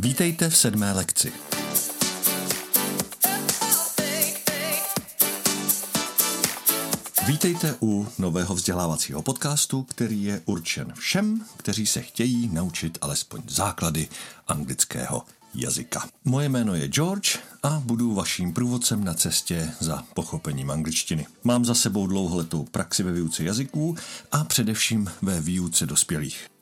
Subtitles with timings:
[0.00, 1.32] Vítejte v sedmé lekci.
[7.26, 14.08] Vítejte u nového vzdělávacího podcastu, který je určen všem, kteří se chtějí naučit alespoň základy
[14.46, 15.22] anglického
[15.54, 16.08] jazyka.
[16.24, 21.26] Moje jméno je George a budu vaším průvodcem na cestě za pochopením angličtiny.
[21.44, 23.96] Mám za sebou dlouholetou praxi ve výuce jazyků
[24.32, 26.57] a především ve výuce dospělých.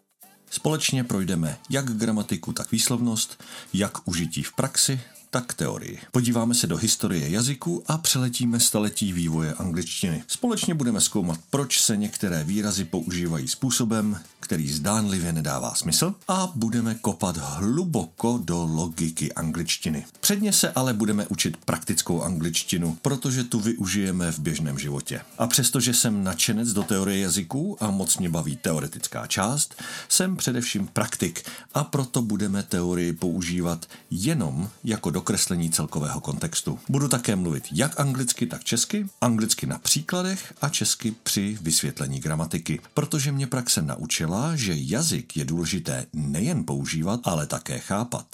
[0.51, 5.01] Společně projdeme jak gramatiku, tak výslovnost, jak užití v praxi,
[5.31, 5.99] tak teorii.
[6.13, 10.25] Podíváme se do historie jazyků a přeletíme staletí vývoje angličtiny.
[10.27, 16.95] Společně budeme zkoumat, proč se některé výrazy používají způsobem, který zdánlivě nedává smysl a budeme
[16.95, 20.07] kopat hluboko do logiky angličtiny.
[20.21, 25.21] Předně se ale budeme učit praktickou angličtinu, protože tu využijeme v běžném životě.
[25.39, 29.75] A přestože jsem nadšenec do teorie jazyků a moc mě baví teoretická část,
[30.09, 31.43] jsem především praktik
[31.75, 36.79] a proto budeme teorii používat jenom jako dokreslení celkového kontextu.
[36.89, 42.81] Budu také mluvit jak anglicky, tak česky, anglicky na příkladech a česky při vysvětlení gramatiky,
[42.95, 48.27] protože mě praxe naučila, že jazyk je důležité nejen používat, ale také chápat.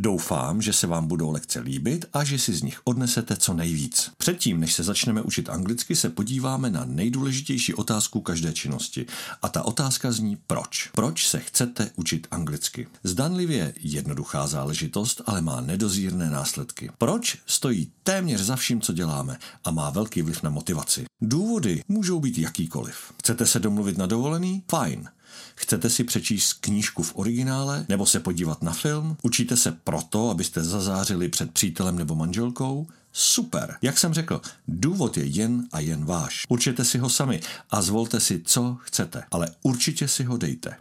[0.00, 4.10] Doufám, že se vám budou lekce líbit a že si z nich odnesete co nejvíc.
[4.18, 9.06] Předtím, než se začneme učit anglicky, se podíváme na nejdůležitější otázku každé činnosti.
[9.42, 10.90] A ta otázka zní proč.
[10.94, 12.88] Proč se chcete učit anglicky?
[13.04, 16.90] Zdanlivě jednoduchá záležitost, ale má nedozírné následky.
[16.98, 21.04] Proč stojí téměř za vším, co děláme a má velký vliv na motivaci.
[21.20, 23.12] Důvody můžou být jakýkoliv.
[23.18, 24.62] Chcete se domluvit na dovolený?
[24.70, 25.08] Fajn.
[25.54, 29.16] Chcete si přečíst knížku v originále nebo se podívat na film?
[29.22, 32.86] Učíte se proto, abyste zazářili před přítelem nebo manželkou?
[33.12, 33.76] Super.
[33.82, 36.44] Jak jsem řekl, důvod je jen a jen váš.
[36.48, 37.40] Určite si ho sami
[37.70, 40.76] a zvolte si, co chcete, ale určitě si ho dejte.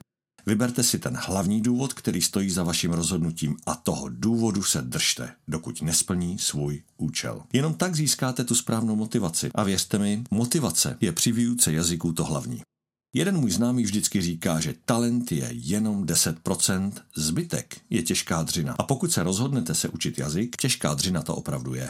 [0.45, 5.29] Vyberte si ten hlavní důvod, který stojí za vaším rozhodnutím a toho důvodu se držte,
[5.47, 7.43] dokud nesplní svůj účel.
[7.53, 9.51] Jenom tak získáte tu správnou motivaci.
[9.55, 12.61] A věřte mi, motivace je při výuce jazyků to hlavní.
[13.13, 18.75] Jeden můj známý vždycky říká, že talent je jenom 10%, zbytek je těžká dřina.
[18.79, 21.89] A pokud se rozhodnete se učit jazyk, těžká dřina to opravdu je.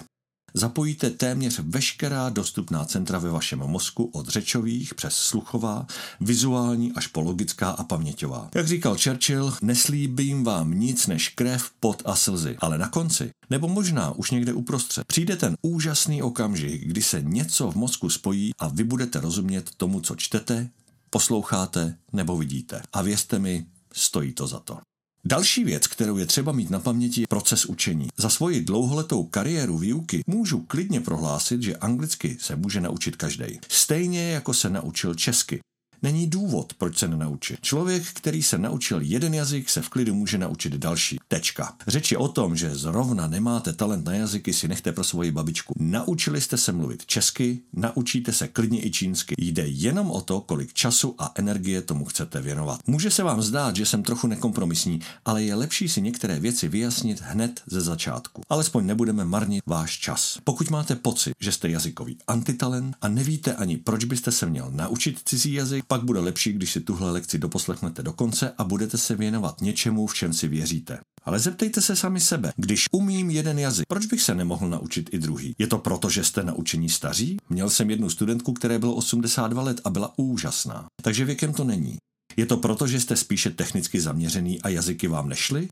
[0.54, 5.88] Zapojíte téměř veškerá dostupná centra ve vašem mozku od řečových přes sluchová,
[6.22, 8.50] vizuální až po logická a paměťová.
[8.56, 13.68] Jak říkal Churchill, neslíbím vám nic než krev, pot a slzy, ale na konci, nebo
[13.68, 18.68] možná už někde uprostřed, přijde ten úžasný okamžik, kdy se něco v mozku spojí a
[18.68, 20.70] vy budete rozumět tomu, co čtete,
[21.10, 22.82] posloucháte nebo vidíte.
[22.94, 24.78] A věřte mi, stojí to za to.
[25.26, 28.08] Další věc, kterou je třeba mít na paměti, je proces učení.
[28.18, 33.60] Za svoji dlouholetou kariéru výuky můžu klidně prohlásit, že anglicky se může naučit každý.
[33.70, 35.60] Stejně jako se naučil česky.
[36.04, 37.60] Není důvod, proč se nenaučit.
[37.62, 41.18] Člověk, který se naučil jeden jazyk, se v klidu může naučit další.
[41.28, 41.76] Tečka.
[41.88, 45.74] Řeči o tom, že zrovna nemáte talent na jazyky, si nechte pro svoji babičku.
[45.80, 49.36] Naučili jste se mluvit česky, naučíte se klidně i čínsky.
[49.38, 52.80] Jde jenom o to, kolik času a energie tomu chcete věnovat.
[52.88, 57.22] Může se vám zdát, že jsem trochu nekompromisní, ale je lepší si některé věci vyjasnit
[57.22, 58.42] hned ze začátku.
[58.50, 60.40] Alespoň nebudeme marnit váš čas.
[60.44, 65.22] Pokud máte pocit, že jste jazykový antitalent a nevíte ani proč byste se měl naučit
[65.26, 69.16] cizí jazyk, pak bude lepší, když si tuhle lekci doposlechnete do konce a budete se
[69.16, 71.00] věnovat něčemu, v čem si věříte.
[71.24, 75.18] Ale zeptejte se sami sebe, když umím jeden jazyk, proč bych se nemohl naučit i
[75.18, 75.56] druhý?
[75.58, 77.38] Je to proto, že jste naučení staří?
[77.50, 80.86] Měl jsem jednu studentku, které bylo 82 let a byla úžasná.
[81.02, 81.98] Takže věkem to není.
[82.38, 85.68] Je to proto, že jste spíše technicky zaměřený a jazyky vám nešly?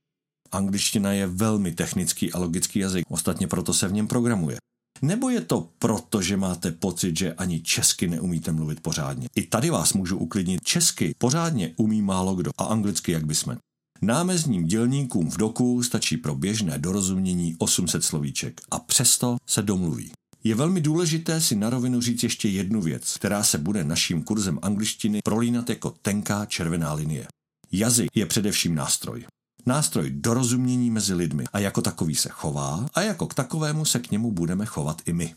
[0.51, 4.57] Angličtina je velmi technický a logický jazyk, ostatně proto se v něm programuje.
[5.01, 9.27] Nebo je to proto, že máte pocit, že ani česky neumíte mluvit pořádně?
[9.35, 10.61] I tady vás můžu uklidnit.
[10.63, 13.57] Česky pořádně umí málo kdo a anglicky jak bysme.
[14.01, 20.11] Námezním dělníkům v doku stačí pro běžné dorozumění 800 slovíček a přesto se domluví.
[20.43, 24.59] Je velmi důležité si na rovinu říct ještě jednu věc, která se bude naším kurzem
[24.61, 27.27] angličtiny prolínat jako tenká červená linie.
[27.71, 29.25] Jazyk je především nástroj
[29.65, 34.11] nástroj dorozumění mezi lidmi a jako takový se chová a jako k takovému se k
[34.11, 35.33] němu budeme chovat i my.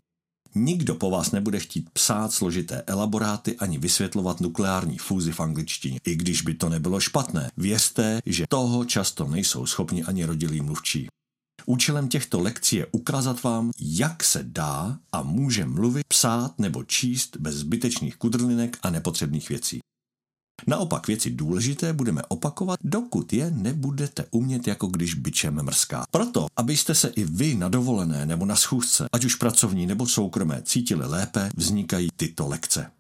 [0.55, 6.00] Nikdo po vás nebude chtít psát složité elaboráty ani vysvětlovat nukleární fúzi v angličtině.
[6.05, 11.06] I když by to nebylo špatné, věřte, že toho často nejsou schopni ani rodilí mluvčí.
[11.67, 17.37] Účelem těchto lekcí je ukázat vám, jak se dá a může mluvit, psát nebo číst
[17.37, 19.81] bez zbytečných kudrlinek a nepotřebných věcí.
[20.66, 26.05] Naopak věci důležité budeme opakovat, dokud je nebudete umět, jako když byčem mrská.
[26.10, 30.62] Proto, abyste se i vy na dovolené nebo na schůzce, ať už pracovní nebo soukromé,
[30.64, 32.90] cítili lépe, vznikají tyto lekce.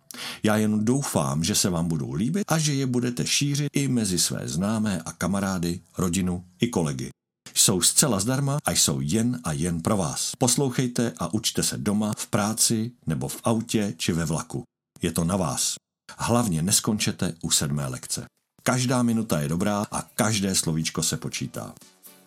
[0.42, 4.18] Já jen doufám, že se vám budou líbit a že je budete šířit i mezi
[4.18, 7.10] své známé a kamarády, rodinu i kolegy.
[7.54, 10.32] Jsou zcela zdarma a jsou jen a jen pro vás.
[10.38, 14.62] Poslouchejte a učte se doma, v práci nebo v autě či ve vlaku.
[15.02, 15.74] Je to na vás.
[16.16, 18.24] Hlavně neskončete u sedmé lekce.
[18.62, 21.74] Každá minuta je dobrá a každé slovíčko se počítá.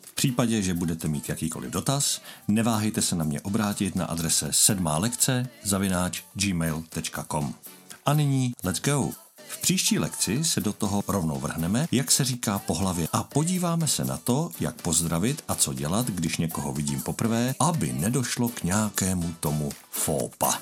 [0.01, 4.97] V případě, že budete mít jakýkoliv dotaz, neváhejte se na mě obrátit na adrese sedmá
[4.97, 7.53] lekce zavináč gmail.com.
[8.05, 9.09] A nyní let's go!
[9.47, 13.87] V příští lekci se do toho rovnou vrhneme, jak se říká po hlavě a podíváme
[13.87, 18.63] se na to, jak pozdravit a co dělat, když někoho vidím poprvé, aby nedošlo k
[18.63, 20.59] nějakému tomu fópa.